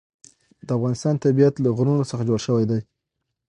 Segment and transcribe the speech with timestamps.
[0.65, 2.79] د افغانستان طبیعت له غرونه څخه جوړ شوی دی.